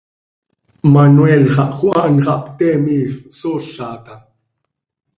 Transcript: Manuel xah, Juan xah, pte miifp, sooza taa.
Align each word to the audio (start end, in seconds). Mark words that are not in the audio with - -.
Manuel 0.95 1.43
xah, 1.55 1.69
Juan 1.77 2.13
xah, 2.25 2.39
pte 2.45 2.69
miifp, 2.83 3.15
sooza 3.39 3.89
taa. 4.05 4.21